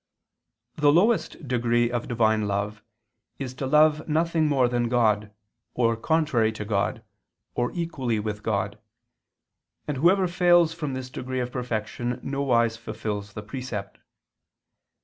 [0.77, 2.81] The lowest degree of Divine love
[3.37, 5.29] is to love nothing more than God,
[5.75, 7.03] or contrary to God,
[7.53, 8.79] or equally with God,
[9.87, 13.99] and whoever fails from this degree of perfection nowise fulfils the precept.